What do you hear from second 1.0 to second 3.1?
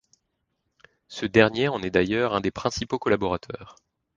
Ce dernier en est d'ailleurs un des principaux